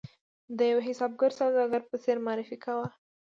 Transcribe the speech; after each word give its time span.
د 0.57 0.59
یوه 0.71 0.81
حسابګر 0.87 1.31
سوداګر 1.39 1.81
په 1.89 1.95
څېر 2.03 2.17
معرفي 2.25 2.57
کاوه. 2.63 2.87